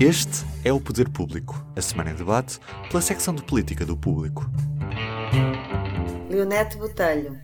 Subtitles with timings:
[0.00, 4.48] Este é o Poder Público, a semana em debate pela secção de política do Público.
[6.30, 7.36] Leonete Botelho.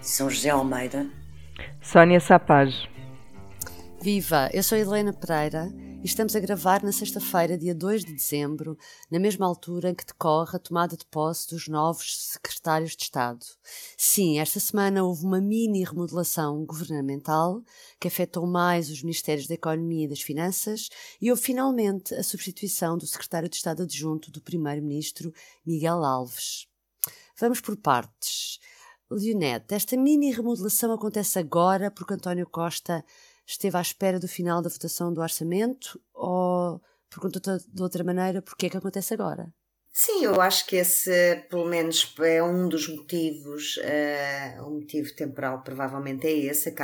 [0.00, 1.04] São José Almeida.
[1.80, 2.88] Sónia Sapage.
[4.00, 4.50] Viva!
[4.52, 5.68] Eu sou Helena Pereira
[6.04, 8.76] estamos a gravar na sexta-feira, dia 2 de dezembro,
[9.10, 13.46] na mesma altura em que decorre a tomada de posse dos novos secretários de Estado.
[13.96, 17.62] Sim, esta semana houve uma mini remodelação governamental
[18.00, 20.88] que afetou mais os Ministérios da Economia e das Finanças
[21.20, 25.32] e houve finalmente a substituição do secretário de Estado adjunto do Primeiro-Ministro
[25.64, 26.66] Miguel Alves.
[27.38, 28.58] Vamos por partes.
[29.08, 33.04] Leonete, esta mini remodelação acontece agora porque António Costa
[33.46, 38.66] esteve à espera do final da votação do orçamento ou, pergunto de outra maneira, porquê
[38.66, 39.52] é que acontece agora?
[39.94, 43.76] Sim, eu acho que esse, pelo menos, é um dos motivos.
[43.76, 46.74] Uh, o motivo temporal provavelmente é esse.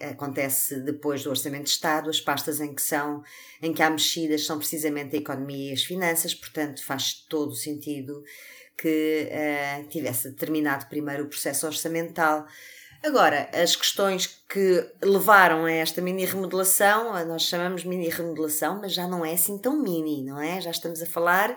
[0.00, 3.22] Acontece depois do Orçamento de Estado, as pastas em que são,
[3.60, 7.54] em que há mexidas são precisamente a economia e as finanças, portanto faz todo o
[7.54, 8.22] sentido
[8.78, 12.46] que uh, tivesse terminado primeiro o processo orçamental
[13.04, 19.06] Agora, as questões que levaram a esta mini remodelação, nós chamamos mini remodelação, mas já
[19.06, 20.58] não é assim tão mini, não é?
[20.58, 21.54] Já estamos a falar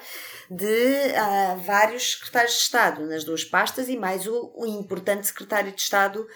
[0.51, 5.71] de uh, vários secretários de Estado nas duas pastas e mais o, o importante secretário
[5.71, 6.27] de Estado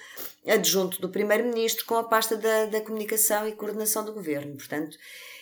[0.48, 4.56] adjunto do Primeiro-Ministro com a pasta da, da comunicação e coordenação do governo.
[4.56, 4.96] Portanto,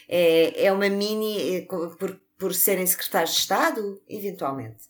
[0.08, 4.90] é, é uma mini, eh, por, por serem secretários de Estado, eventualmente.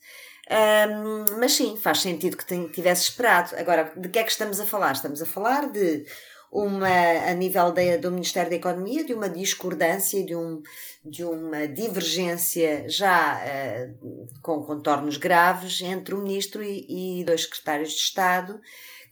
[0.49, 3.55] Um, mas sim, faz sentido que tivesse esperado.
[3.55, 4.93] Agora, de que é que estamos a falar?
[4.93, 6.05] Estamos a falar de
[6.51, 6.87] uma,
[7.29, 10.63] a nível de, do Ministério da Economia, de uma discordância, de, um,
[11.05, 17.91] de uma divergência já uh, com contornos graves entre o Ministro e, e dois secretários
[17.91, 18.59] de Estado,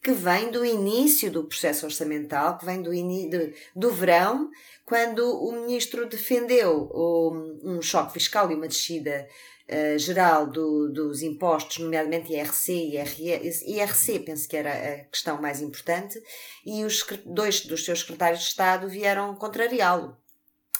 [0.01, 4.49] que vem do início do processo orçamental, que vem do, do, do verão,
[4.85, 6.89] quando o Ministro defendeu
[7.63, 9.27] um choque fiscal e uma descida
[9.69, 15.61] uh, geral do, dos impostos, nomeadamente IRC e IRC, penso que era a questão mais
[15.61, 16.21] importante,
[16.65, 20.17] e os dois dos seus secretários de Estado vieram contrariá-lo.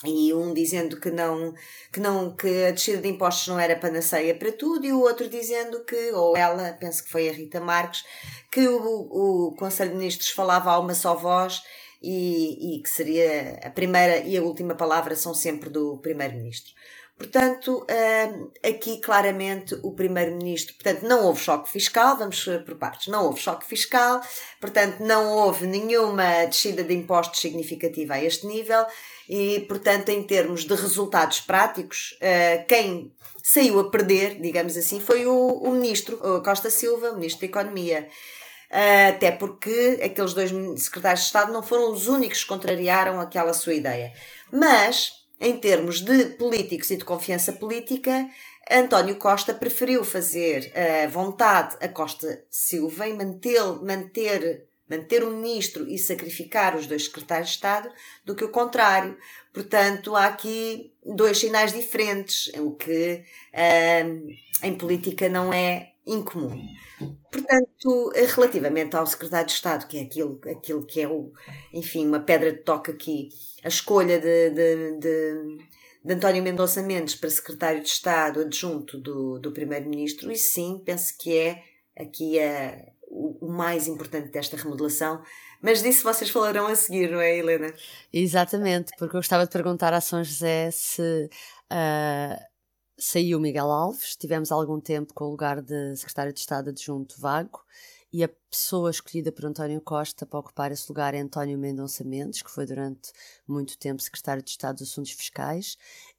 [0.04, 1.52] E um dizendo que não,
[1.92, 5.28] que não, que a descida de impostos não era panaceia para tudo, e o outro
[5.28, 8.04] dizendo que, ou ela, penso que foi a Rita Marques,
[8.50, 11.62] que o, o Conselho de Ministros falava a uma só voz
[12.00, 16.72] e, e que seria a primeira e a última palavra são sempre do Primeiro-Ministro.
[17.18, 17.84] Portanto,
[18.64, 23.66] aqui claramente o Primeiro-Ministro, portanto, não houve choque fiscal, vamos por partes, não houve choque
[23.66, 24.20] fiscal,
[24.60, 28.86] portanto, não houve nenhuma descida de impostos significativa a este nível
[29.28, 33.12] e, portanto, em termos de resultados práticos, hum, quem
[33.42, 38.08] saiu a perder, digamos assim, foi o, o Ministro o Costa Silva, Ministro da Economia.
[38.70, 40.50] Hum, até porque aqueles dois
[40.80, 44.12] secretários de Estado não foram os únicos que contrariaram aquela sua ideia.
[44.52, 48.28] Mas, em termos de políticos e de confiança política,
[48.70, 55.88] António Costa preferiu fazer a vontade a Costa Silva e manter, manter, manter o ministro
[55.88, 57.90] e sacrificar os dois secretários de Estado
[58.24, 59.16] do que o contrário.
[59.52, 63.24] Portanto, há aqui dois sinais diferentes, o que
[64.04, 64.28] hum,
[64.62, 66.58] em política não é incomum.
[67.30, 71.32] Portanto, relativamente ao secretário de Estado, que é aquilo, aquilo que é o,
[71.72, 73.28] enfim, uma pedra de toque aqui,
[73.62, 75.58] a escolha de, de, de,
[76.04, 81.14] de António Mendonça Mendes para secretário de Estado adjunto do, do Primeiro-Ministro, e sim, penso
[81.18, 81.62] que é
[81.96, 85.22] aqui a, o, o mais importante desta remodelação.
[85.60, 87.72] Mas disso vocês falarão a seguir, não é, Helena?
[88.12, 91.28] Exatamente, porque eu gostava de perguntar a São José se.
[91.70, 92.47] Uh,
[92.98, 97.60] saiu Miguel Alves, tivemos algum tempo com o lugar de secretário de Estado adjunto vago
[98.12, 102.42] e a pessoa escolhida por António Costa para ocupar esse lugar é António Mendonça Mendes,
[102.42, 103.12] que foi durante
[103.46, 105.76] muito tempo secretário de Estado dos Assuntos Fiscais.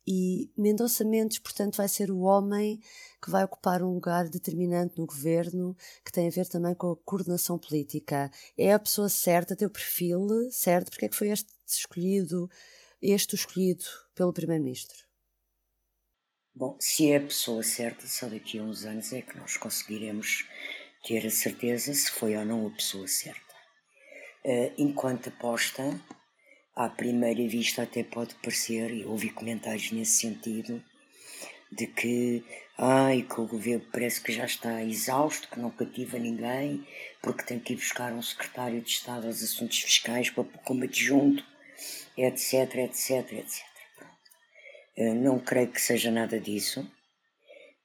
[0.08, 2.80] E Mendonça Mendes, portanto, vai ser o homem
[3.22, 5.76] que vai ocupar um lugar determinante no governo,
[6.06, 8.32] que tem a ver também com a coordenação política.
[8.58, 12.50] É a pessoa certa, teu perfil certo, porque é que foi este escolhido,
[13.02, 15.09] este escolhido pelo Primeiro-Ministro?
[16.60, 20.46] Bom, se é a pessoa certa, só daqui a uns anos é que nós conseguiremos
[21.08, 23.56] ter a certeza se foi ou não a pessoa certa.
[24.44, 25.98] Uh, enquanto aposta,
[26.76, 30.84] à primeira vista até pode parecer, e ouvi comentários nesse sentido,
[31.72, 32.44] de que,
[32.78, 36.86] ai, que o governo parece que já está exausto, que não cativa ninguém,
[37.22, 41.42] porque tem que ir buscar um secretário de Estado aos assuntos fiscais para como adjunto,
[42.18, 43.69] etc, etc, etc.
[45.00, 46.86] Uh, não creio que seja nada disso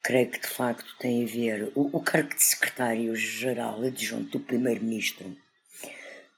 [0.05, 1.73] creio que de facto tem a ver.
[1.75, 5.35] O, o cargo de secretário-geral adjunto do primeiro-ministro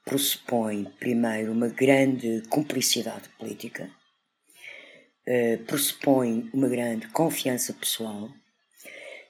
[0.05, 3.91] pressupõe, primeiro, uma grande cumplicidade política.
[5.27, 8.29] uh, pressupõe uma grande confiança pessoal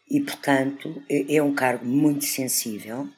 [0.07, 3.09] e, portanto, é, é um cargo muito sensível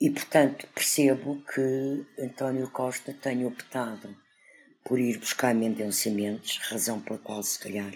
[0.00, 4.16] e, portanto, percebo que António Costa tenha optado
[4.88, 7.92] por ir buscar mendensamentos, razão pela qual, se calhar,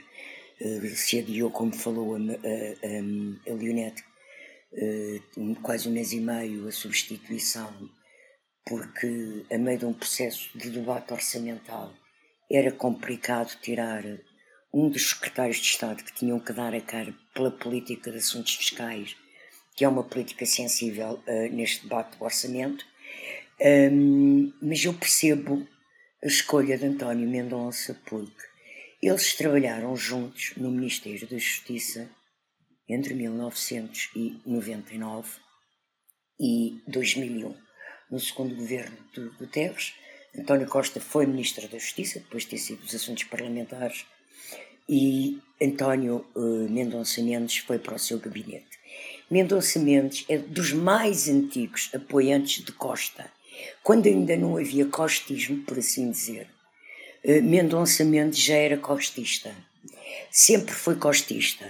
[0.61, 4.05] uh, se adiou, como falou a, a, a, Leonete,
[4.75, 7.73] uh, quase um mês e meio a substituição,
[8.67, 11.95] porque, a meio de um processo de debate orçamental,
[12.51, 14.05] era complicado tirar
[14.73, 18.55] um dos secretários de Estado que tinham que dar a cara pela política de assuntos
[18.55, 19.17] fiscais,
[19.75, 22.85] que é uma política sensível uh, neste debate do orçamento.
[23.59, 25.67] Um, mas eu percebo
[26.23, 28.47] a escolha de António Mendonça porque
[29.03, 32.09] eles trabalharam juntos no Ministério da Justiça
[32.89, 35.29] entre 1999
[36.39, 37.57] e 2001,
[38.09, 39.95] no segundo governo de Guterres.
[40.39, 44.07] António Costa foi Ministro da Justiça, depois de ter sido dos Assuntos Parlamentares,
[44.89, 48.79] e António uh, Mendonça Mendes foi para o seu gabinete.
[49.29, 53.29] Mendonça Mendes é dos mais antigos apoiantes de Costa,
[53.83, 56.47] quando ainda não havia costismo, por assim dizer.
[57.25, 59.55] Uh, Mendonça Mendes já era costista,
[60.31, 61.67] sempre foi costista.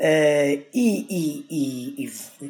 [0.00, 2.06] Uh, e, e,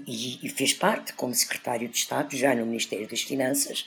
[0.06, 3.84] e, e, fez parte, como secretário de Estado, já no Ministério das Finanças,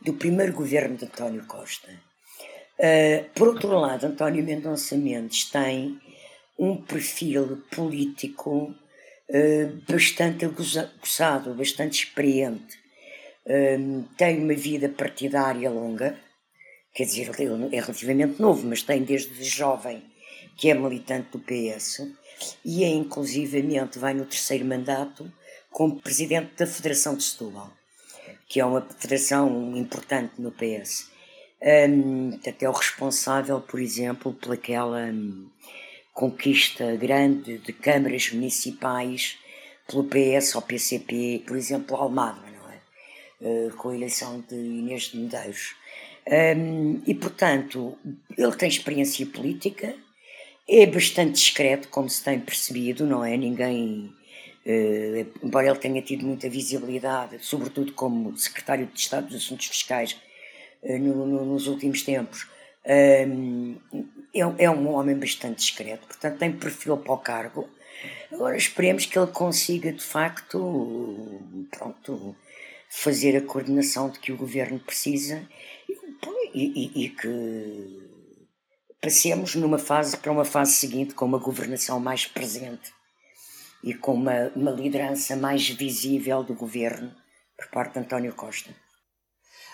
[0.00, 1.88] do primeiro governo de António Costa.
[2.76, 6.00] Uh, por outro lado, António Mendonça Mendes tem
[6.58, 8.74] um perfil político
[9.28, 12.83] uh, bastante aguçado, bastante experiente.
[13.46, 16.18] Uh, tem uma vida partidária longa,
[16.94, 20.02] quer dizer, ele é relativamente novo, mas tem desde jovem
[20.56, 22.08] que é militante do PS
[22.64, 25.30] e é inclusivamente, vai no terceiro mandato,
[25.70, 27.72] como presidente da Federação de Setúbal,
[28.48, 31.10] que é uma federação importante no PS.
[31.60, 35.48] Um, até o responsável, por exemplo, pelaquela um,
[36.12, 39.38] conquista grande de câmaras municipais
[39.88, 42.43] pelo PS ou PCP, por exemplo, Almada, é?
[43.76, 45.74] Com a eleição de Inês de Medeiros.
[46.26, 47.98] Um, e, portanto,
[48.36, 49.94] ele tem experiência política,
[50.68, 53.36] é bastante discreto, como se tem percebido, não é?
[53.36, 54.12] Ninguém.
[54.66, 60.16] Uh, embora ele tenha tido muita visibilidade, sobretudo como secretário de Estado dos Assuntos Fiscais,
[60.82, 62.48] eh, no, no, nos últimos tempos.
[62.82, 63.26] É,
[64.58, 67.68] é, um homem bastante discreto, portanto tem perfil para o cargo.
[68.32, 72.36] Agora esperemos que ele consiga de facto pronto,
[72.96, 75.46] fazer a coordenação de que o governo precisa
[76.54, 78.08] e, e, e que
[79.00, 82.94] passemos numa fase para uma fase seguinte com uma governação mais presente
[83.82, 87.12] e com uma, uma liderança mais visível do governo
[87.56, 88.70] por parte de António Costa.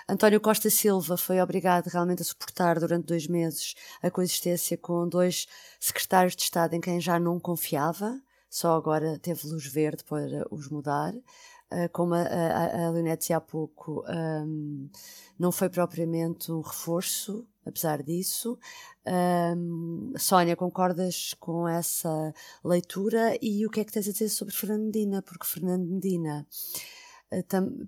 [0.09, 5.47] António Costa Silva foi obrigado realmente a suportar durante dois meses a coexistência com dois
[5.79, 8.19] secretários de Estado em quem já não confiava,
[8.49, 11.13] só agora teve luz verde para os mudar.
[11.73, 14.91] Uh, como a, a, a Leonete disse há pouco, um,
[15.39, 18.59] não foi propriamente um reforço, apesar disso.
[19.07, 22.35] Um, Sónia, concordas com essa
[22.65, 23.39] leitura?
[23.41, 25.23] E o que é que tens a dizer sobre Fernando Medina?
[25.23, 26.47] Porque Fernando Medina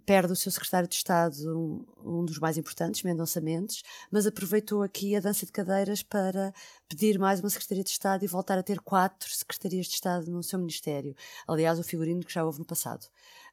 [0.07, 4.83] perde o seu secretário de Estado, um, um, dos mais importantes, Mendonça Mendes, mas aproveitou
[4.83, 6.55] aqui a dança de cadeiras para
[6.89, 10.43] pedir mais uma Secretaria de Estado e voltar a ter quatro Secretarias de Estado no
[10.43, 11.15] seu Ministério.
[11.47, 13.05] Aliás, o figurino que já houve no passado.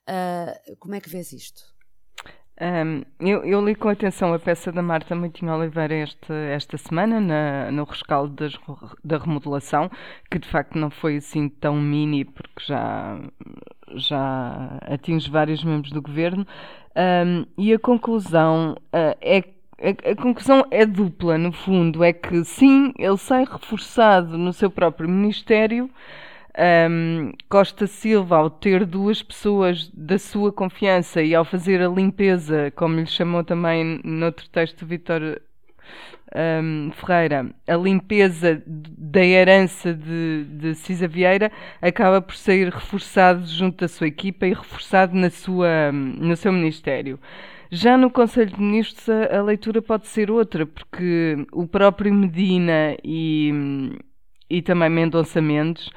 [0.07, 1.78] Uh, como é que vês isto?
[2.61, 7.21] Um, eu, eu, li com atenção a peça da Marta Moutinho Oliveira esta, esta semana,
[7.21, 8.53] na, no rescaldo das,
[9.01, 9.89] da remodelação,
[10.29, 13.17] que de facto não foi assim tão mini, porque já,
[13.95, 16.45] já atinge vários membros do governo.
[16.97, 19.43] Um, e a conclusão uh, é
[19.81, 24.69] a, a conclusão é dupla, no fundo, é que sim, ele sai reforçado no seu
[24.69, 25.89] próprio ministério,
[26.57, 32.71] um, Costa Silva, ao ter duas pessoas da sua confiança e ao fazer a limpeza,
[32.75, 35.41] como lhe chamou também noutro texto Vitor
[36.35, 41.51] um, Ferreira, a limpeza da herança de, de Cisa Vieira
[41.81, 47.19] acaba por sair reforçado junto da sua equipa e reforçado na sua, no seu ministério.
[47.71, 52.97] Já no Conselho de Ministros a, a leitura pode ser outra, porque o próprio Medina
[53.03, 53.51] e,
[54.49, 55.89] e também Mendonça Mendes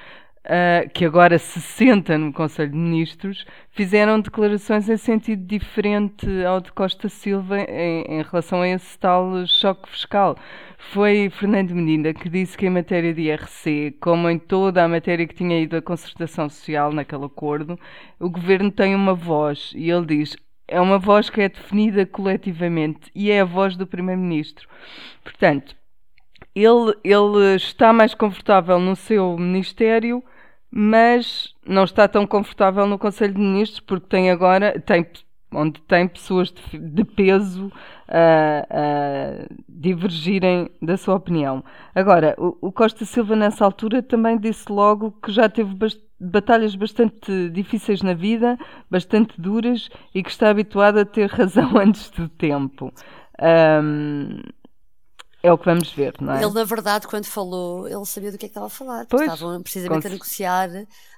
[0.44, 6.60] Uh, que agora se senta no Conselho de Ministros, fizeram declarações em sentido diferente ao
[6.60, 10.36] de Costa Silva em, em, relação a esse tal choque fiscal.
[10.76, 15.28] Foi Fernando Medina que disse que em matéria de IRC, como em toda a matéria
[15.28, 17.78] que tinha ido à concertação social naquele acordo,
[18.18, 20.36] o governo tem uma voz e ele diz
[20.72, 24.66] é uma voz que é definida coletivamente e é a voz do Primeiro-Ministro.
[25.22, 25.76] Portanto,
[26.54, 30.24] ele, ele está mais confortável no seu ministério,
[30.74, 35.06] mas não está tão confortável no Conselho de Ministros, porque tem agora, tem,
[35.52, 37.70] onde tem pessoas de, de peso
[38.08, 41.62] a, a, divergirem da sua opinião.
[41.94, 45.76] Agora, o, o, Costa Silva, nessa altura, também disse logo que já teve
[46.18, 48.58] batalhas bastante difíceis na vida,
[48.90, 52.90] bastante duras e que está habituado a ter razão antes do tempo.
[53.38, 54.40] Um,
[55.42, 56.42] é o que vamos ver, não é?
[56.42, 59.06] Ele, na verdade, quando falou, ele sabia do que é que estava a falar.
[59.06, 60.68] Pois, estavam precisamente a negociar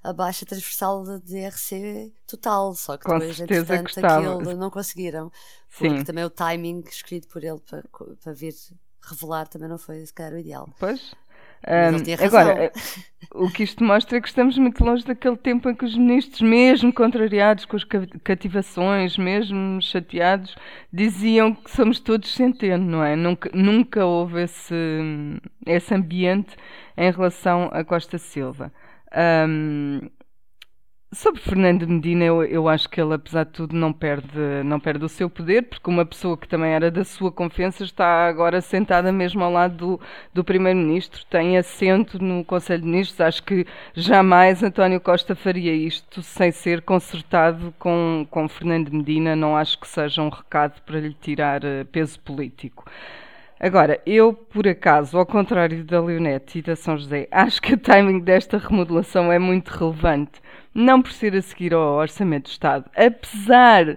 [0.03, 5.31] a baixa transversal de DRC total, só que depois, entretanto, aquilo não conseguiram.
[5.77, 6.05] Porque Sim.
[6.05, 7.85] também o timing escrito por ele para,
[8.23, 8.55] para vir
[9.03, 10.69] revelar também não foi, se calhar, o ideal.
[10.79, 11.15] Pois.
[11.67, 12.71] Um, agora,
[13.35, 16.41] o que isto mostra é que estamos muito longe daquele tempo em que os ministros,
[16.41, 17.85] mesmo contrariados com as
[18.23, 20.55] cativações, mesmo chateados,
[20.93, 23.17] diziam que somos todos centeno, não é?
[23.17, 24.75] Nunca, nunca houve esse,
[25.67, 26.55] esse ambiente
[26.97, 28.73] em relação a Costa Silva.
[29.49, 30.01] Um,
[31.15, 35.05] Sobre Fernando Medina, eu, eu acho que ele, apesar de tudo, não perde, não perde
[35.05, 39.13] o seu poder, porque uma pessoa que também era da sua confiança está agora sentada
[39.13, 40.01] mesmo ao lado do,
[40.35, 43.21] do Primeiro-Ministro, tem assento no Conselho de Ministros.
[43.21, 49.37] Acho que jamais António Costa faria isto sem ser consertado com, com Fernando Medina.
[49.37, 52.85] Não acho que seja um recado para lhe tirar eh, peso político.
[53.61, 57.79] Agora, eu, por acaso, ao contrário da Leonete e da São José, acho que o
[57.79, 60.43] timing desta remodelação é muito relevante
[60.75, 63.97] não por ser a seguir ao Orçamento do Estado, apesar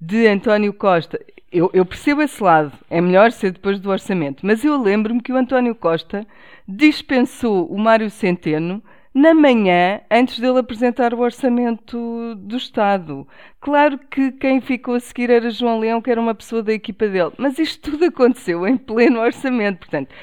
[0.00, 1.20] de António Costa.
[1.50, 5.32] Eu, eu, percebo esse lado, é melhor ser depois do orçamento, mas eu lembro-me que
[5.32, 6.26] o António Costa
[6.66, 8.82] dispensou o Mário Centeno
[9.14, 13.26] na manhã antes dele apresentar o orçamento do Estado.
[13.60, 17.08] Claro que quem ficou a seguir era João Leão, que era uma pessoa da equipa
[17.08, 20.14] dele, mas isto tudo aconteceu em pleno orçamento, portanto.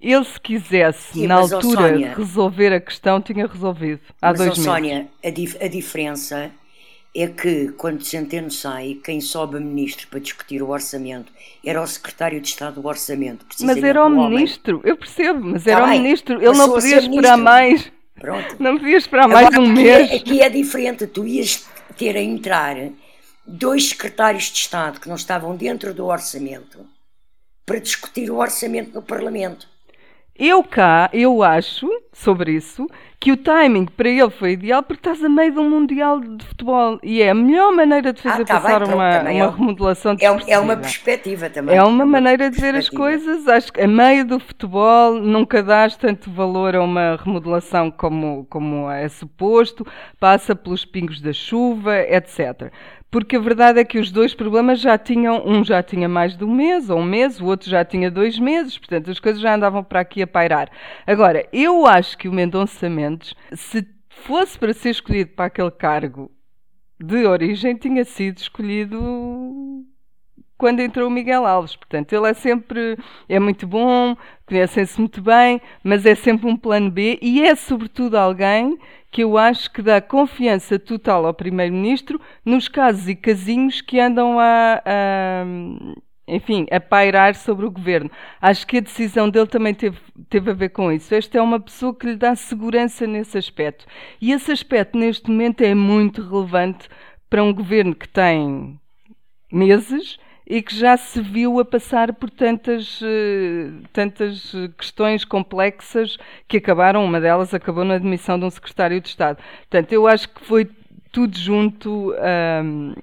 [0.00, 4.50] Ele, se quisesse, Sim, na altura, Sónia, resolver a questão, tinha resolvido há mas, dois
[4.50, 4.64] meses.
[4.64, 6.52] Sónia, a, dif a diferença
[7.14, 11.32] é que, quando Centeno sai, quem sobe a ministro para discutir o orçamento
[11.64, 13.44] era o secretário de Estado do Orçamento.
[13.60, 16.36] Mas era o, ministro, eu percebo, mas tá era o ministro.
[16.36, 17.90] Ele não podia esperar mais.
[18.14, 18.56] Pronto.
[18.58, 20.10] Não podia esperar Agora, mais um aqui mês.
[20.10, 22.76] É, aqui é diferente, tu ias ter a entrar
[23.46, 26.86] dois secretários de Estado que não estavam dentro do orçamento
[27.64, 29.68] para discutir o orçamento no Parlamento.
[30.38, 32.86] Eu cá, eu acho, sobre isso,
[33.18, 36.44] que o timing para ele foi ideal porque estás a meio de um Mundial de
[36.46, 39.50] Futebol e é a melhor maneira de fazer ah, tá passar bem, uma, uma é,
[39.50, 41.76] remodelação de é, é uma perspectiva também.
[41.76, 43.48] É uma maneira de ver as coisas.
[43.48, 48.88] Acho que a meio do futebol nunca dás tanto valor a uma remodelação como, como
[48.88, 49.84] é suposto,
[50.20, 52.70] passa pelos pingos da chuva, etc
[53.10, 56.44] porque a verdade é que os dois problemas já tinham, um já tinha mais de
[56.44, 59.54] um mês ou um mês, o outro já tinha dois meses, portanto as coisas já
[59.54, 60.70] andavam para aqui a pairar.
[61.06, 66.30] Agora, eu acho que o Mendonça Mendes, se fosse para ser escolhido para aquele cargo
[67.00, 69.86] de origem, tinha sido escolhido
[70.58, 71.76] quando entrou o Miguel Alves.
[71.76, 72.98] Portanto, ele é sempre
[73.28, 78.16] é muito bom, conhecem-se muito bem, mas é sempre um plano B e é sobretudo
[78.16, 78.76] alguém
[79.10, 84.38] que eu acho que dá confiança total ao Primeiro-Ministro nos casos e casinhos que andam
[84.38, 85.44] a, a,
[86.26, 88.10] enfim, a pairar sobre o governo.
[88.40, 89.98] Acho que a decisão dele também teve,
[90.28, 91.14] teve a ver com isso.
[91.14, 93.86] Esta é uma pessoa que lhe dá segurança nesse aspecto.
[94.20, 96.88] E esse aspecto, neste momento, é muito relevante
[97.30, 98.78] para um governo que tem
[99.50, 100.18] meses
[100.48, 106.16] e que já se viu a passar por tantas, eh, tantas questões complexas
[106.48, 109.36] que acabaram, uma delas acabou na admissão de um secretário de Estado.
[109.58, 110.66] Portanto, eu acho que foi
[111.12, 112.14] tudo junto.
[112.64, 112.94] Um,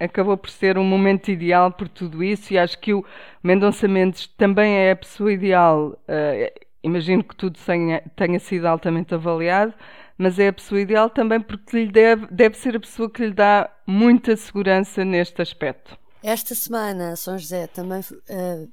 [0.00, 3.04] acabou por ser um momento ideal por tudo isso e acho que o
[3.42, 5.98] Mendonça Mendes também é a pessoa ideal.
[6.08, 9.74] Uh, imagino que tudo tenha, tenha sido altamente avaliado,
[10.16, 13.32] mas é a pessoa ideal também porque lhe deve, deve ser a pessoa que lhe
[13.32, 15.98] dá muita segurança neste aspecto.
[16.22, 18.72] Esta semana, São José, também uh,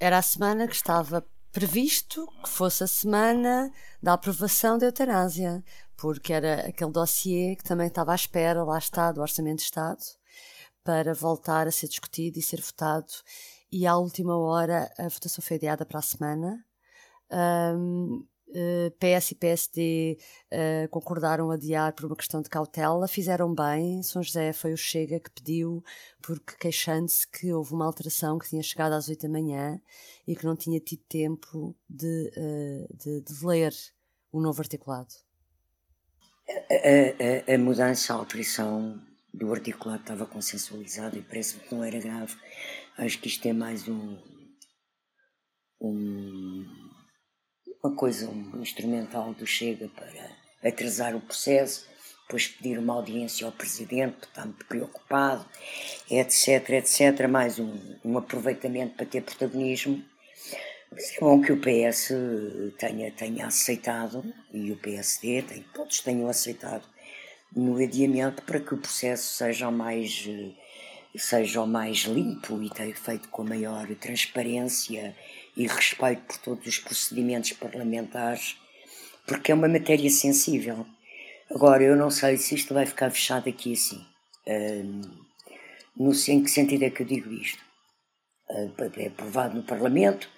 [0.00, 5.62] era a semana que estava previsto que fosse a semana da aprovação da eutanásia,
[5.96, 10.02] porque era aquele dossiê que também estava à espera, lá está, do Orçamento de Estado,
[10.84, 13.12] para voltar a ser discutido e ser votado.
[13.70, 16.64] E à última hora a votação foi adiada para a semana.
[17.30, 18.26] Um,
[18.98, 20.18] PS e PSD
[20.52, 24.02] uh, concordaram adiar por uma questão de cautela, fizeram bem.
[24.02, 25.82] São José foi o Chega que pediu,
[26.22, 29.80] porque queixando-se que houve uma alteração que tinha chegado às 8 da manhã
[30.26, 33.74] e que não tinha tido tempo de, uh, de, de ler
[34.32, 35.14] o novo articulado.
[36.48, 39.00] A, a, a, mudança, a alteração
[39.32, 42.34] do articulado estava consensualizada e parece-me que não era grave.
[42.96, 44.16] Acho que isto é mais um,
[45.80, 46.37] um
[47.82, 51.86] uma coisa um instrumental do Chega para atrasar o processo,
[52.22, 55.46] depois pedir uma audiência ao Presidente, está muito preocupado,
[56.10, 60.04] etc, etc, mais um, um aproveitamento para ter protagonismo.
[60.90, 62.12] Mas é bom que o PS
[62.78, 66.84] tenha, tenha aceitado, e o PSD, tem, todos tenham aceitado,
[67.54, 70.28] no adiamento para que o processo seja o mais,
[71.16, 75.14] seja o mais limpo e tenha feito com a maior transparência
[75.58, 78.56] e respeito por todos os procedimentos parlamentares,
[79.26, 80.86] porque é uma matéria sensível.
[81.50, 84.00] Agora, eu não sei se isto vai ficar fechado aqui assim.
[84.46, 85.02] Um,
[85.96, 87.68] no, em que sentido é que eu digo isto?
[88.96, 90.28] é aprovado no Parlamento,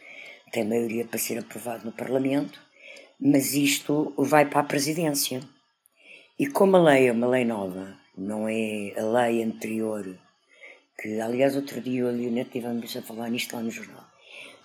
[0.50, 2.60] tem maioria para ser aprovado no Parlamento,
[3.20, 5.40] mas isto vai para a Presidência.
[6.38, 10.18] E como a lei é uma lei nova, não é a lei anterior,
[11.00, 14.09] que aliás outro dia eu e o Neto estivemos a falar nisto lá no jornal,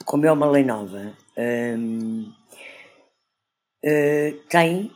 [0.03, 2.31] como é uma lei nova, hum,
[3.85, 4.91] uh, tem.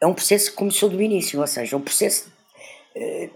[0.00, 2.30] É um processo que começou do início, ou seja, um processo
[2.94, 3.30] uh,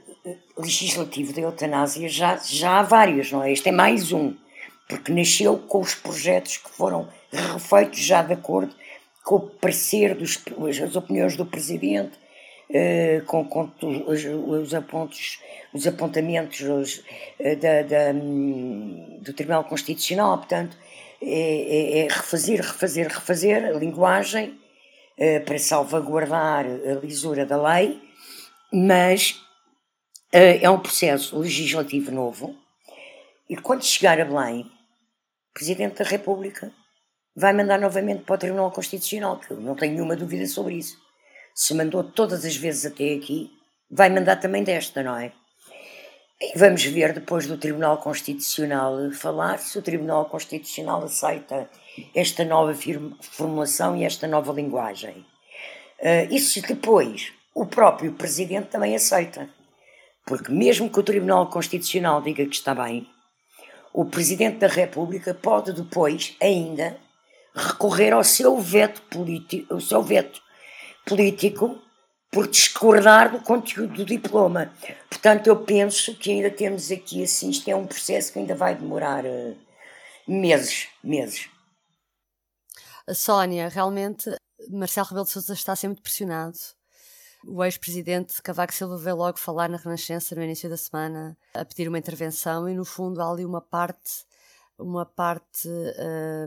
[0.58, 3.52] legislativo da eutanásia já, já há vários, não é?
[3.52, 4.34] Este é mais um,
[4.88, 8.74] porque nasceu com os projetos que foram refeitos já de acordo
[9.24, 10.42] com o parecer, dos,
[10.82, 12.18] as opiniões do Presidente,
[12.70, 13.70] uh, com, com
[14.06, 15.40] os, os, apontos,
[15.74, 17.04] os apontamentos os,
[17.60, 20.76] da, da, hum, do Tribunal Constitucional, portanto,
[21.22, 24.58] é, é, é refazer, refazer, refazer a linguagem
[25.18, 28.00] uh, para salvaguardar a lisura da lei,
[28.72, 29.40] mas
[30.32, 32.56] é um processo legislativo novo
[33.50, 36.72] e quando chegar a Belém, o Presidente da República
[37.34, 40.96] vai mandar novamente para o Tribunal Constitucional, que eu não tenho nenhuma dúvida sobre isso.
[41.60, 43.52] Se mandou todas as vezes até aqui,
[43.90, 45.30] vai mandar também desta, não é?
[46.40, 51.68] E vamos ver depois do Tribunal Constitucional falar se o Tribunal Constitucional aceita
[52.14, 52.74] esta nova
[53.20, 55.18] formulação e esta nova linguagem.
[55.98, 59.46] Uh, e se depois o próprio Presidente também aceita.
[60.24, 63.06] Porque mesmo que o Tribunal Constitucional diga que está bem,
[63.92, 66.96] o Presidente da República pode depois ainda
[67.54, 70.40] recorrer ao seu veto político, ao seu veto
[71.10, 71.76] político
[72.30, 74.72] por discordar do conteúdo do diploma.
[75.08, 78.76] Portanto, eu penso que ainda temos aqui, assim, isto é um processo que ainda vai
[78.76, 79.56] demorar uh,
[80.28, 81.50] meses, meses.
[83.12, 84.30] Sónia, realmente,
[84.68, 86.56] Marcelo Rebelo de Sousa está muito pressionado.
[87.44, 91.88] O ex-presidente Cavaco Silva veio logo falar na Renascença no início da semana, a pedir
[91.88, 94.24] uma intervenção e, no fundo, há ali uma parte,
[94.78, 95.68] uma parte,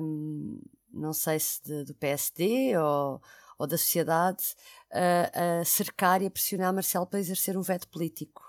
[0.01, 0.61] hum,
[0.93, 3.19] não sei se de, do PSD ou
[3.63, 4.43] ou da sociedade
[4.91, 8.43] a, a cercar e a pressionar Marcelo para exercer um veto político.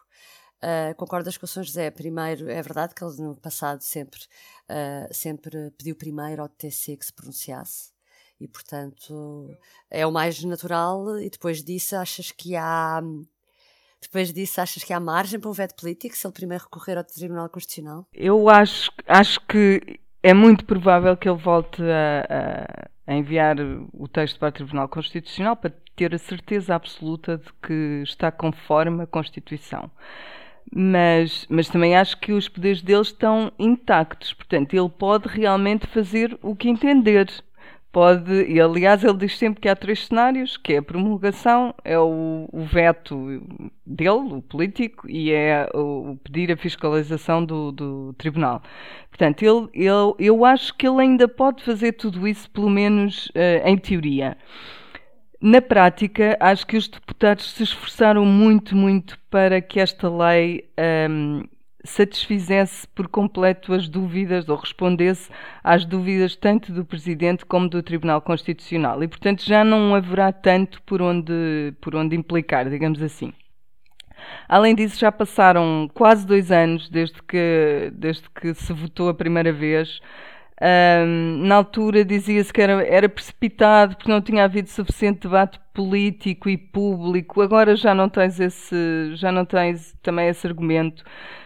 [0.56, 1.62] Uh, concordas com o Sr.
[1.62, 1.90] José?
[1.90, 4.20] Primeiro, é verdade que ele no passado sempre,
[4.68, 7.92] uh, sempre pediu primeiro ao TC que se pronunciasse
[8.40, 9.56] e, portanto,
[9.90, 11.18] é o mais natural.
[11.20, 13.00] E depois disso, achas que há.
[14.02, 17.04] Depois disso, achas que há margem para um veto político se ele primeiro recorrer ao
[17.04, 18.06] Tribunal Constitucional?
[18.12, 23.56] Eu acho, acho que é muito provável que ele volte a, a enviar
[23.92, 29.02] o texto para o Tribunal Constitucional para ter a certeza absoluta de que está conforme
[29.02, 29.90] a Constituição.
[30.74, 36.36] Mas, mas também acho que os poderes dele estão intactos, portanto, ele pode realmente fazer
[36.42, 37.30] o que entender
[37.94, 41.96] pode, e aliás ele diz sempre que há três cenários, que é a promulgação, é
[41.96, 43.40] o, o veto
[43.86, 48.60] dele, o político, e é o, pedir a fiscalização do, do tribunal.
[49.08, 53.64] Portanto, ele, ele, eu acho que ele ainda pode fazer tudo isso, pelo menos uh,
[53.64, 54.36] em teoria.
[55.40, 60.64] Na prática, acho que os deputados se esforçaram muito, muito para que esta lei
[61.08, 61.53] um, ehm,
[61.84, 65.30] satisfizesse por completo as dúvidas ou respondesse
[65.62, 69.02] às dúvidas tanto do Presidente como do Tribunal Constitucional.
[69.02, 73.32] E, portanto, já não haverá tanto por onde, por onde implicar, digamos assim.
[74.48, 79.52] Além disso, já passaram quase dois anos desde que, desde que se votou a primeira
[79.52, 80.00] vez.
[80.62, 86.48] Um, na altura dizia-se que era, era precipitado porque não tinha havido suficiente debate político
[86.48, 87.40] e público.
[87.42, 91.04] Agora já não tens esse, já não tens também esse argumento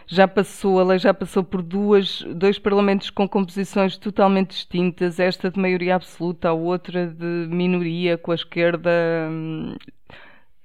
[0.09, 5.51] já passou, a lei já passou por duas, dois parlamentos com composições totalmente distintas, esta
[5.51, 8.91] de maioria absoluta, a outra de minoria com a esquerda
[9.31, 9.77] hum,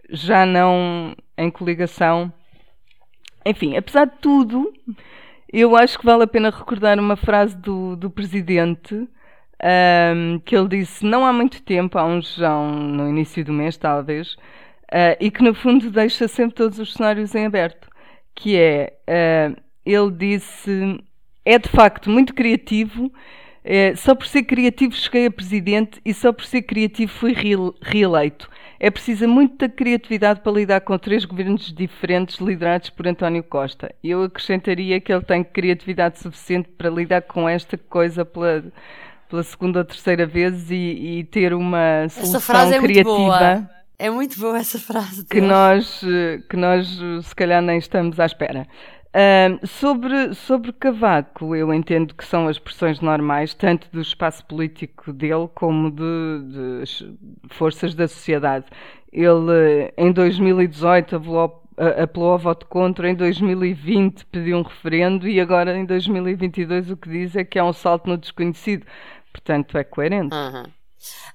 [0.09, 2.31] já não em coligação.
[3.45, 4.73] Enfim, apesar de tudo,
[5.61, 10.67] eu acho que vale a pena recordar uma frase do, do presidente um, que ele
[10.67, 14.33] disse não há muito tempo, há uns já um, no início do mês talvez,
[14.91, 17.87] uh, e que no fundo deixa sempre todos os cenários em aberto
[18.35, 20.99] que é, uh, ele disse,
[21.45, 23.11] é de facto muito criativo,
[23.65, 27.33] É, só por ser criativo cheguei a presidente e só por ser criativo fui
[27.81, 28.49] reeleito.
[28.83, 33.95] É preciso muita criatividade para lidar com três governos diferentes liderados por António Costa.
[34.03, 38.61] Eu acrescentaria que ele tem criatividade suficiente para lidar com esta coisa pela,
[39.29, 43.69] pela segunda ou terceira vez e, e ter uma solução é criativa.
[43.97, 45.25] É muito boa essa frase.
[45.27, 46.01] Que nós,
[46.49, 48.67] que nós se calhar nem estamos à espera.
[49.15, 55.13] Uh, sobre, sobre Cavaco, eu entendo que são as pressões normais, tanto do espaço político
[55.13, 57.17] dele como de, de
[57.49, 58.65] forças da sociedade.
[59.11, 61.63] Ele, em 2018, apelou,
[62.01, 67.07] apelou ao voto contra, em 2020 pediu um referendo e agora, em 2022, o que
[67.07, 68.83] diz é que é um salto no desconhecido.
[69.31, 70.35] Portanto, é coerente.
[70.35, 70.63] Uhum.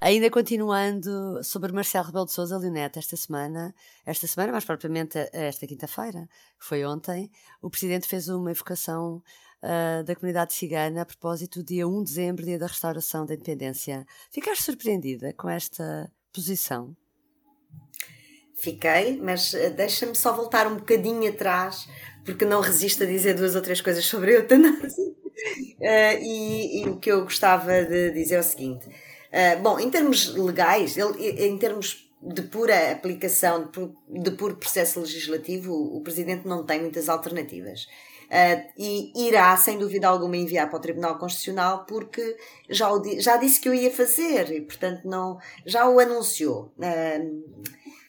[0.00, 3.74] Ainda continuando sobre Marcelo Rebelo de Sousa, Leonete, esta semana,
[4.07, 6.28] esta semana, mais propriamente esta quinta-feira,
[6.59, 9.22] foi ontem, o Presidente fez uma evocação
[9.62, 13.35] uh, da comunidade cigana a propósito do dia 1 de dezembro, dia da restauração da
[13.35, 14.07] independência.
[14.31, 16.96] Ficaste surpreendida com esta posição?
[18.54, 21.88] Fiquei, mas uh, deixa-me só voltar um bocadinho atrás,
[22.24, 25.04] porque não resisto a dizer duas ou três coisas sobre a eutanásia.
[25.04, 28.88] Uh, e, e, o que eu gostava de dizer é o seguinte:
[29.33, 33.71] uh, bom, em termos legais, ele, em termos de pura aplicação,
[34.09, 37.87] de, puro processo legislativo, o, o Presidente não tem muitas alternativas.
[38.29, 42.37] Uh, e irá, sem dúvida alguma, enviar para o Tribunal Constitucional porque
[42.69, 46.71] já, o, já disse que eu ia fazer e, portanto, não, já o anunciou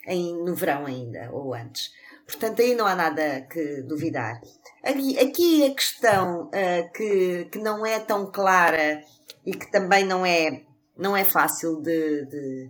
[0.06, 1.94] em, no verão ainda, ou antes.
[2.26, 4.40] Portanto, aí não há nada que duvidar.
[4.84, 9.02] Aqui, aqui a questão uh, que, que não é tão clara
[9.46, 10.62] e que também não é,
[11.00, 12.70] não é fácil de, de,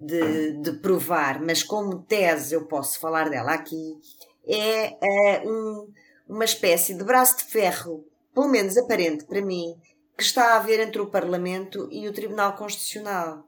[0.00, 3.96] de, de provar, mas como tese eu posso falar dela aqui,
[4.46, 4.98] é
[5.44, 5.92] uh, um,
[6.28, 8.04] uma espécie de braço de ferro,
[8.34, 9.76] pelo menos aparente para mim,
[10.16, 13.46] que está a haver entre o Parlamento e o Tribunal Constitucional.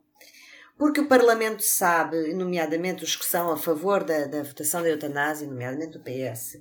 [0.79, 5.47] Porque o Parlamento sabe, nomeadamente os que são a favor da, da votação da eutanásia,
[5.47, 6.61] nomeadamente o PS,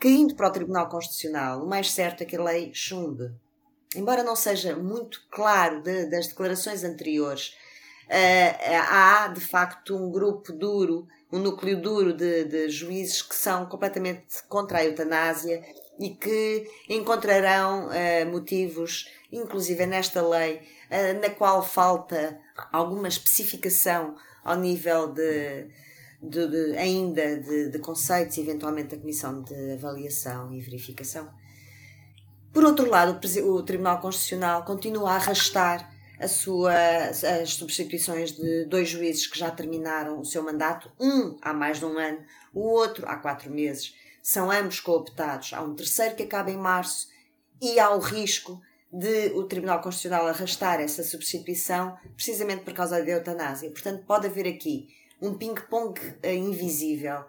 [0.00, 3.30] que indo para o Tribunal Constitucional, o mais certo é que a lei chumbe.
[3.94, 7.54] Embora não seja muito claro de, das declarações anteriores,
[8.08, 13.66] uh, há de facto um grupo duro, um núcleo duro de, de juízes que são
[13.66, 15.62] completamente contra a eutanásia
[16.00, 20.56] e que encontrarão uh, motivos, inclusive nesta lei,
[20.90, 22.40] uh, na qual falta
[22.72, 25.66] alguma especificação ao nível de,
[26.22, 31.32] de, de ainda de, de, conceitos, eventualmente da Comissão de Avaliação e Verificação.
[32.52, 36.74] Por outro lado, o, Tribunal Constitucional continua a arrastar a sua,
[37.42, 41.86] as substituições de dois juízes que já terminaram o seu mandato, um há mais de
[41.86, 42.18] um ano,
[42.52, 43.94] o outro há quatro meses.
[44.22, 45.52] São ambos cooptados.
[45.52, 47.08] Há um terceiro que acaba em março
[47.60, 48.60] e há o risco
[48.92, 53.70] de o Tribunal Constitucional arrastar essa substituição precisamente por causa da eutanásia.
[53.70, 54.88] Portanto, pode haver aqui
[55.20, 57.24] um ping-pong uh, invisível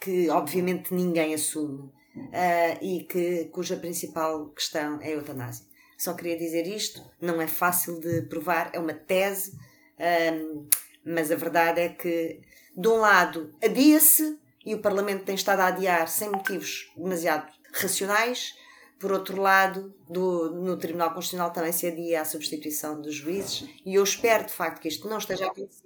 [0.00, 5.66] que obviamente ninguém assume uh, e que, cuja principal questão é a eutanásia.
[5.96, 10.66] Só queria dizer isto, não é fácil de provar, é uma tese, um, ehm,
[11.04, 12.40] mas a verdade é que,
[12.76, 18.54] de um lado, adia-se e o Parlamento tem estado a adiar sem motivos demasiado racionais,
[18.98, 23.96] por outro lado, do, no Tribunal Constitucional também se adia a substituição dos juízes e
[23.96, 25.83] eu espero de facto que isto não esteja a acontecer.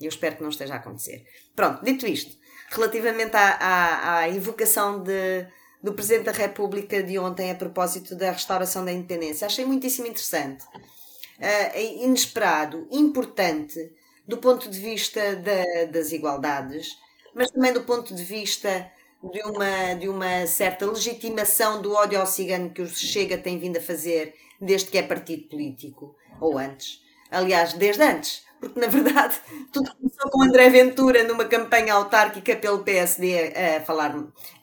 [0.00, 1.24] Eu espero que não esteja a acontecer.
[1.54, 2.36] Pronto, dito isto,
[2.70, 5.46] relativamente à, à, à invocação de,
[5.82, 10.64] do Presidente da República de ontem a propósito da restauração da independência, achei muitíssimo interessante,
[10.64, 13.92] uh, inesperado, importante
[14.26, 16.96] do ponto de vista da, das igualdades,
[17.34, 18.90] mas também do ponto de vista
[19.22, 23.78] de uma, de uma certa legitimação do ódio ao cigano que o Chega tem vindo
[23.78, 27.00] a fazer desde que é partido político, ou antes.
[27.30, 29.36] Aliás, desde antes, porque na verdade
[29.72, 34.14] tudo começou com André Ventura numa campanha autárquica pelo PSD a, falar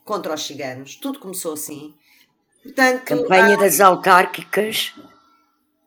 [0.04, 0.96] contra os ciganos.
[0.96, 1.94] Tudo começou assim.
[2.64, 3.58] Portanto, campanha há...
[3.58, 4.94] das autárquicas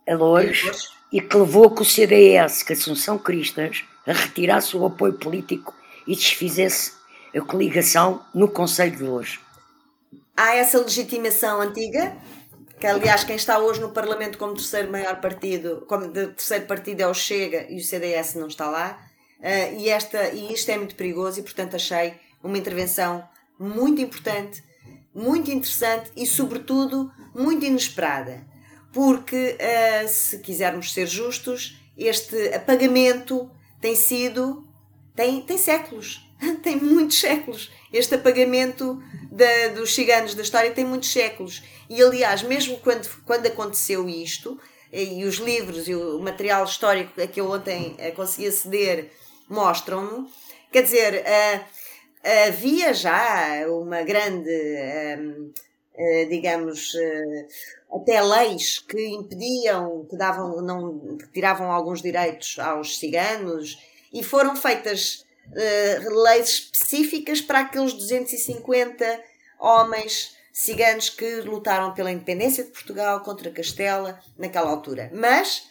[0.09, 5.15] a Loures e que levou com o CDS, que Assunção Cristas, a retirasse o apoio
[5.15, 5.75] político
[6.07, 6.93] e desfizesse
[7.35, 9.41] a coligação no Conselho de hoje.
[10.37, 12.17] Há essa legitimação antiga,
[12.79, 17.07] que aliás quem está hoje no Parlamento como terceiro maior partido, como terceiro partido é
[17.07, 18.99] o Chega e o CDS não está lá,
[19.41, 24.63] uh, e, esta, e isto é muito perigoso e portanto achei uma intervenção muito importante,
[25.15, 28.47] muito interessante e sobretudo muito inesperada,
[28.93, 34.67] porque uh, se quisermos ser justos, este apagamento tem sido,
[35.17, 36.25] tem, tem séculos,
[36.63, 37.71] tem muitos séculos.
[37.93, 39.03] Este apagamento
[39.75, 41.63] dos ciganos da história tem muitos séculos.
[41.89, 44.59] E aliás, mesmo quando, quando aconteceu isto,
[44.93, 49.11] e os livros e o material histórico a que eu ontem consegui aceder
[49.49, 50.27] mostram-no.
[50.73, 51.25] Quer dizer,
[52.47, 54.51] havia já uma grande,
[56.31, 56.95] digamos,
[57.93, 63.79] até leis que impediam, que davam, não, que tiravam alguns direitos aos ciganos
[64.13, 69.28] e foram feitas leis específicas para aqueles 250
[69.59, 75.11] homens ciganos que lutaram pela independência de Portugal contra Castela naquela altura.
[75.15, 75.69] Mas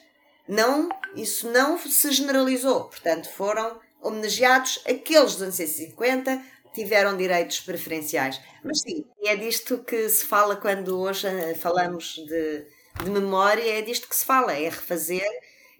[0.48, 2.86] não, isso não se generalizou.
[2.86, 6.42] Portanto, foram homenageados aqueles 250
[6.74, 8.40] tiveram direitos preferenciais.
[8.64, 12.66] Mas sim, é disto que se fala quando hoje eh, falamos de,
[13.04, 15.28] de memória, é disto que se fala, é refazer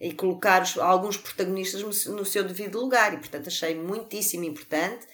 [0.02, 3.14] e colocar os, alguns protagonistas no, no, seu devido lugar.
[3.14, 5.06] E, portanto, achei muitíssimo importante,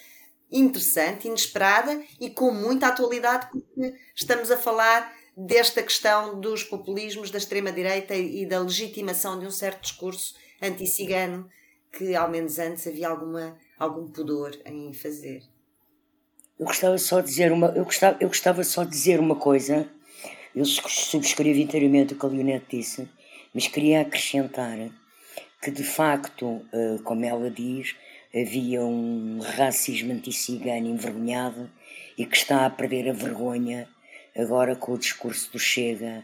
[0.54, 7.39] interessante, inesperada e com muita atualidade, porque estamos a falar desta questão dos populismos da
[7.39, 11.50] extrema-direita e da legitimação de um certo discurso anti-cigano
[11.92, 15.42] que, ao menos antes, havia alguma, algum pudor em fazer.
[16.60, 19.89] Eu gostava só de dizer uma, eu gostava, eu gostava só de dizer uma coisa.
[20.56, 23.10] Eu subscrevo inteiramente o que a Leonete disse,
[23.54, 24.78] mas queria acrescentar
[25.60, 27.96] que de facto, eh, como ela diz,
[28.34, 31.69] havia um racismo anti-cigano envergonhado
[32.17, 33.88] e que está a perder a vergonha
[34.36, 36.24] agora com o discurso do Chega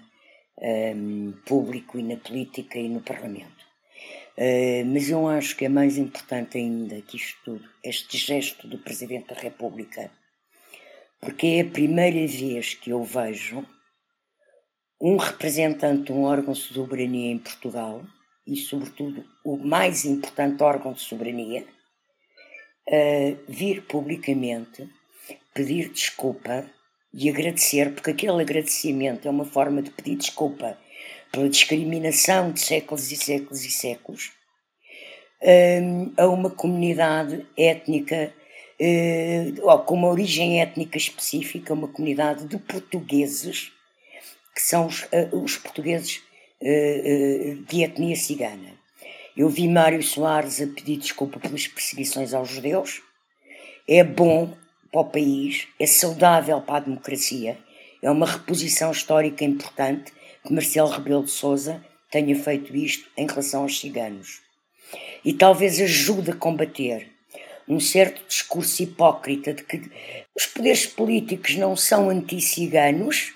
[0.62, 3.68] um, público e na política e no Parlamento.
[4.38, 8.78] Uh, mas eu acho que é mais importante ainda que isto tudo, este gesto do
[8.78, 10.10] Presidente da República,
[11.20, 13.66] porque é a primeira vez que eu vejo
[15.02, 18.04] um representante de um órgão de soberania em Portugal,
[18.48, 21.66] e sobretudo o mais importante órgão de soberania,
[23.48, 24.90] vir publicamente
[25.54, 26.66] pedir desculpa
[27.14, 30.78] e agradecer, porque aquele agradecimento é uma forma de pedir desculpa
[31.32, 34.32] pela discriminação de séculos e séculos e séculos
[35.42, 38.34] um, a uma comunidade étnica
[38.80, 43.72] uh, com uma origem étnica específica, uma comunidade de portugueses,
[44.54, 46.22] que são os, uh, os portugueses
[46.62, 48.79] uh, de etnia cigana.
[49.40, 53.02] Eu vi Mário Soares a pedir desculpa pelas perseguições aos judeus.
[53.88, 54.54] É bom
[54.92, 57.58] para o país, é saudável para a democracia,
[58.04, 60.12] é uma reposição histórica importante
[60.44, 64.42] que Marcelo Rebelo de Sousa tenha feito isto em relação aos ciganos.
[65.24, 67.10] E talvez ajude a combater
[67.66, 69.90] um certo discurso hipócrita de que
[70.36, 73.34] os poderes políticos não são anti-ciganos,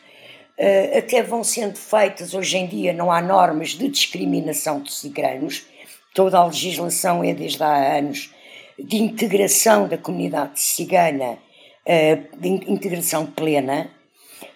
[0.60, 5.72] uh, até vão sendo feitas, hoje em dia não há normas de discriminação de ciganos,
[6.14, 8.34] toda a legislação é desde há anos
[8.78, 11.38] de integração da comunidade cigana,
[11.86, 13.90] uh, de integração plena,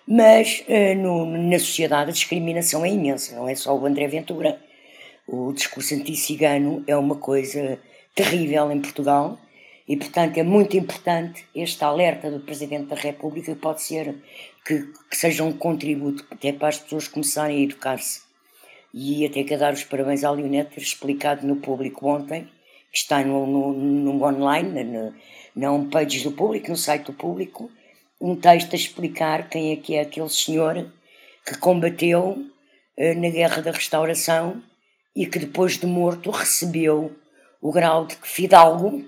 [0.08, 4.60] mas uh, no, na sociedade a discriminação é imensa, não é só o André Ventura.
[5.28, 7.78] O discurso anti-cigano é uma coisa
[8.16, 9.38] terrível em Portugal
[9.88, 14.16] e, portanto, é muito importante este alerta do Presidente da República, que pode ser
[14.66, 18.27] que, que seja um contributo até para as pessoas começarem a educar-se.
[18.94, 22.48] E até que dar os parabéns à Leonete ter explicado no público ontem,
[22.92, 25.14] que está no, no, no online, no,
[25.56, 27.70] na homepage do público, no site do público,
[28.20, 30.92] um texto a explicar quem é que é aquele senhor
[31.46, 32.38] que combateu
[32.96, 34.62] eh, na Guerra da Restauração
[35.16, 37.16] e que depois de morto recebeu
[37.62, 39.04] o grau de fidalgo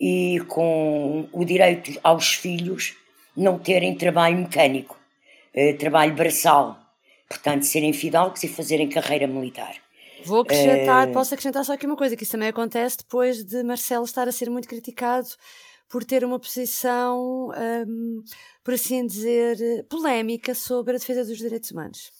[0.00, 2.96] e com o direito aos filhos
[3.36, 4.98] não terem trabalho mecânico,
[5.54, 6.79] eh, trabalho braçal,
[7.30, 9.76] portanto serem fidalgos e fazerem carreira militar.
[10.24, 13.62] Vou acrescentar, uh, posso acrescentar só aqui uma coisa, que isso também acontece depois de
[13.62, 15.28] Marcelo estar a ser muito criticado
[15.88, 17.50] por ter uma posição,
[17.86, 18.22] um,
[18.62, 22.12] por assim dizer, polémica sobre a defesa dos direitos humanos.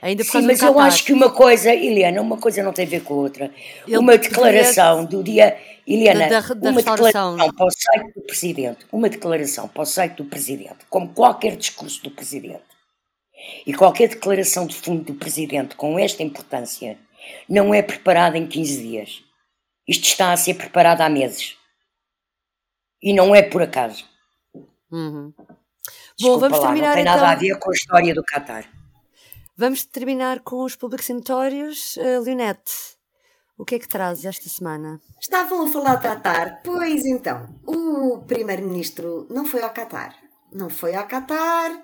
[0.00, 3.02] Ainda Sim, mas eu acho que uma coisa, Eliana, uma coisa não tem a ver
[3.02, 3.50] com a outra.
[3.86, 5.58] Ele uma declaração do dia.
[5.86, 10.14] Eliana, da, da uma declaração para o site do Presidente, uma declaração para o site
[10.14, 12.62] do Presidente, como qualquer discurso do Presidente,
[13.66, 16.98] e qualquer declaração de fundo do Presidente com esta importância,
[17.48, 19.22] não é preparada em 15 dias.
[19.86, 21.56] Isto está a ser preparado há meses.
[23.02, 24.04] E não é por acaso.
[24.90, 25.32] Uhum.
[26.20, 27.16] Bom, vamos lá, terminar não tem então...
[27.16, 28.68] nada a ver com a história do Qatar.
[29.56, 31.08] Vamos terminar com os públicos.
[31.08, 32.72] Uh, Leonete,
[33.56, 35.00] o que é que traz esta semana?
[35.20, 36.60] Estavam a falar do Qatar.
[36.64, 40.14] Pois então, o primeiro-ministro não foi ao Qatar.
[40.52, 41.82] Não foi ao Qatar,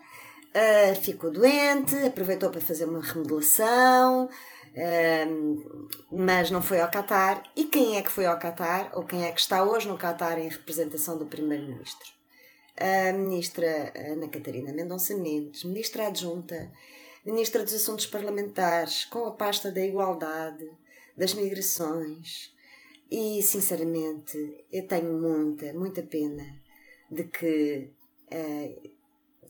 [0.54, 7.42] uh, ficou doente, aproveitou para fazer uma remodelação, uh, mas não foi ao Qatar.
[7.56, 10.38] E quem é que foi ao Qatar, ou quem é que está hoje no Qatar
[10.38, 12.12] em representação do primeiro-ministro?
[12.76, 16.72] A ministra Ana Catarina Mendonça Mendes, ministra adjunta
[17.24, 20.70] Ministra dos Assuntos Parlamentares, com a pasta da igualdade,
[21.16, 22.54] das migrações.
[23.10, 26.44] E, sinceramente, eu tenho muita, muita pena
[27.10, 27.90] de que,
[28.30, 28.82] uh,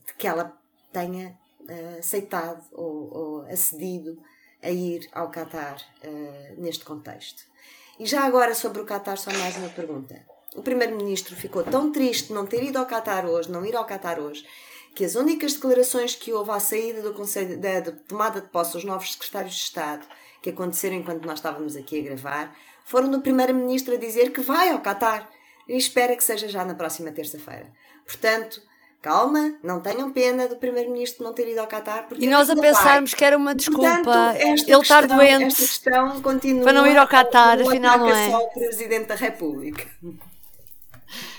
[0.05, 0.57] de que ela
[0.95, 4.17] tenha uh, aceitado ou, ou, acedido
[4.63, 7.43] a ir ao Qatar uh, neste contexto.
[7.99, 10.15] E já agora sobre o Qatar, só mais uma pergunta.
[10.55, 13.85] O Primeiro-Ministro ficou tão triste de não ter ido ao Qatar hoje, não ir ao
[13.85, 14.45] Qatar hoje,
[14.95, 18.73] que as únicas declarações que houve à saída do Conselho da, da tomada de posse
[18.73, 20.07] dos novos secretários de Estado,
[20.41, 24.69] que aconteceram enquanto nós estávamos aqui a gravar, foram do Primeiro-Ministro a dizer que vai
[24.69, 25.29] ao Qatar
[25.67, 27.69] e espera que seja já na próxima terça-feira.
[28.05, 28.61] Portanto,
[29.05, 32.07] calma, não tenham pena do Primeiro-Ministro não ter ido ao Qatar.
[32.17, 33.17] E nós a pensarmos vai.
[33.19, 36.97] que era uma desculpa Portanto, ele questão, estar doente esta questão continua para não ir
[36.97, 38.31] ao Qatar, afinal não é.
[38.31, 39.85] só o Presidente da República.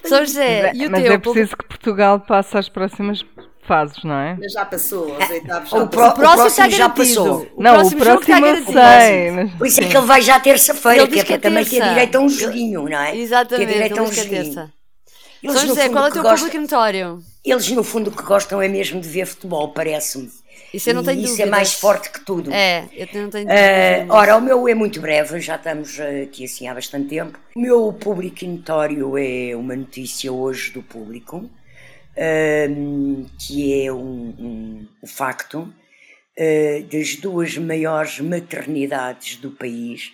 [0.05, 1.13] São José, e o Mas teu?
[1.13, 3.25] é preciso que Portugal passe às próximas
[3.67, 4.37] fases, não é?
[4.39, 5.89] Mas já passou, aos oitavos já O, passou.
[5.89, 7.47] pró- O próximo está já passou.
[7.57, 8.79] O não, próximo o jogo está próximo eu garantido.
[8.81, 9.31] sei.
[9.33, 11.51] mas- Por isso é que ele vai já terça-feira, Ele que é que é para
[11.51, 13.17] também ter direito a um joguinho, não é?
[13.17, 14.73] Exatamente, ter direito a um que é joguinho.
[15.43, 17.23] Eles, São José, qual é o teu gostam- público notório?
[17.45, 20.31] Eles, no fundo, o que gostam é mesmo de ver futebol, parece-me.
[20.75, 21.47] Isso eu não E tenho isso dúvidas.
[21.47, 22.53] é mais forte que tudo.
[22.53, 24.11] É, eu não tenho Ah, dúvidas.
[24.17, 27.39] ora, o meu é muito breve, já estamos ah, aqui assim há bastante tempo.
[27.55, 31.49] O meu público notório é uma notícia hoje do público,
[32.17, 35.73] ah, que é um, um- o facto
[36.39, 36.43] ah,
[36.93, 40.13] das duas maiores maternidades do país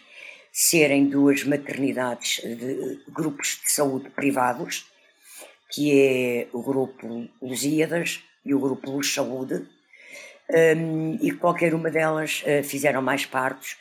[0.53, 4.85] serem duas maternidades de grupos de saúde privados,
[5.73, 9.67] que é o grupo Lusíadas e o grupo Luz Saúde,
[10.77, 13.77] um, e qualquer uma delas uh, fizeram mais partos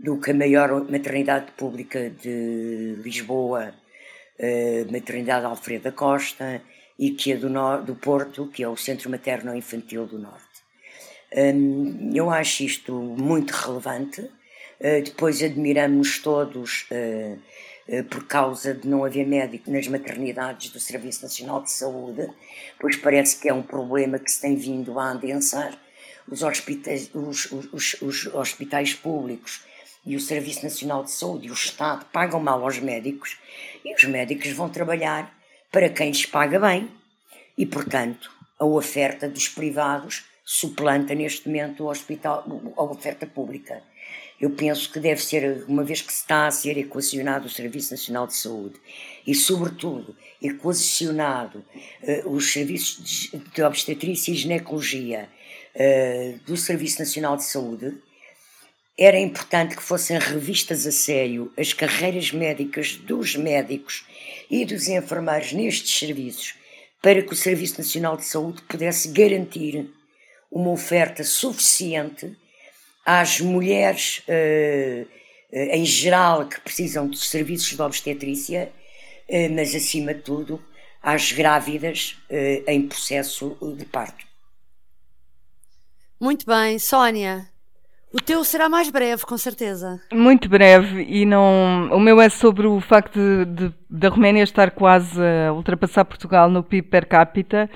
[0.00, 3.74] do que a maior maternidade pública de Lisboa,
[4.38, 6.62] uh, maternidade Alfredo da Costa,
[6.98, 10.54] e que a do, Nor- do Porto, que é o Centro Materno Infantil do Norte.
[11.36, 14.20] Um, eu acho isto muito relevante.
[14.20, 17.38] Uh, depois admiramos todos, uh,
[18.08, 22.28] por causa de não haver médico nas maternidades do Serviço Nacional de Saúde,
[22.80, 25.76] pois parece que é um problema que se tem vindo a adensar.
[26.26, 29.62] Os hospitais, os, os- os- os hospitais públicos
[30.06, 33.36] e o Serviço Nacional de Saúde e o Estado pagam mal aos médicos
[33.84, 35.34] e os médicos vão trabalhar
[35.70, 36.90] para quem lhes paga bem
[37.58, 42.44] e, portanto, a oferta dos privados suplanta neste momento o hospital,
[42.76, 43.82] a oferta pública.
[44.44, 48.26] Eu penso que deve ser, uma vez que está a ser equacionado o Serviço Nacional
[48.26, 48.74] de Saúde
[49.26, 51.64] e, sobretudo, equacionado
[52.02, 55.30] eh, os serviços de, de obstetrícia e ginecologia
[55.74, 57.96] eh, do Serviço Nacional de Saúde,
[58.98, 64.04] era importante que fossem revistas a sério as carreiras médicas dos médicos
[64.50, 66.54] e dos enfermeiros nestes serviços,
[67.00, 69.90] para que o Serviço Nacional de Saúde pudesse garantir
[70.52, 72.36] uma oferta suficiente
[73.04, 75.06] às mulheres, eh,
[75.52, 78.72] em geral, que precisam de serviços de obstetrícia,
[79.28, 80.60] eh, mas acima de tudo
[81.02, 84.24] às grávidas eh, em processo de parto.
[86.20, 87.48] Muito bem, Sónia.
[88.12, 90.00] O teu será mais breve, com certeza.
[90.12, 91.88] Muito breve e não.
[91.92, 96.48] O meu é sobre o facto de, de- da Roménia estar quase a ultrapassar Portugal
[96.48, 97.68] no PIB per capita,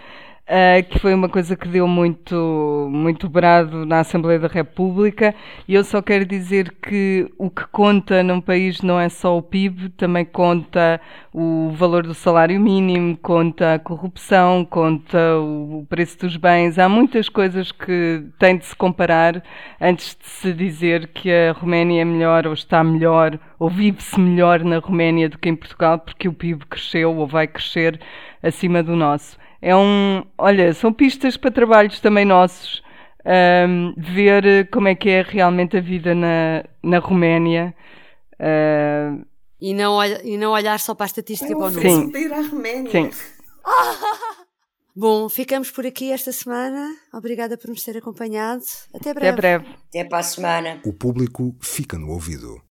[0.50, 5.34] eh, que foi uma coisa que deu muito, muito brado na Assembleia da República.
[5.68, 9.42] E eu só quero dizer que o que conta num país não é só o
[9.42, 10.98] PIB, também conta
[11.34, 16.78] o valor do salário mínimo, conta a corrupção, conta o preço dos bens.
[16.78, 19.42] Há muitas coisas que têm de se comparar
[19.78, 24.64] antes de se dizer que a Roménia é melhor ou está melhor ou vive-se melhor
[24.64, 28.00] na Roménia do que em Portugal, porque o PIB cresceu ou vai crescer
[28.42, 29.36] acima do nosso.
[29.60, 32.82] É um, olha, são pistas para trabalhos também nossos,
[33.24, 37.74] ahm, ver como é que é realmente a vida na, na Roménia.
[38.38, 39.16] Ah,
[39.60, 41.90] E não, e não olhar só para a estatística e para o número.
[41.90, 42.10] Sim.
[42.10, 42.90] para ir à Roménia.
[42.90, 43.10] sim.
[44.94, 46.92] Bom, ficamos por aqui esta semana.
[47.12, 48.64] Obrigada por nos ter acompanhado.
[48.92, 49.28] Até breve.
[49.28, 49.66] Até breve.
[49.88, 50.80] Até para a semana.
[50.84, 52.60] O público fica no ouvido.